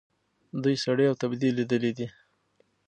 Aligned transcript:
دوی 0.63 0.75
سړې 0.83 1.05
او 1.09 1.15
تودې 1.21 1.49
لیدلي 1.57 1.91
دي. 1.97 2.07